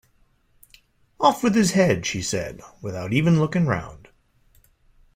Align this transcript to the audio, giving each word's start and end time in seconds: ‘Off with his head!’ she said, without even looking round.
‘Off 1.19 1.43
with 1.43 1.53
his 1.53 1.73
head!’ 1.73 2.07
she 2.07 2.23
said, 2.23 2.59
without 2.81 3.13
even 3.13 3.39
looking 3.39 3.67
round. 3.67 4.07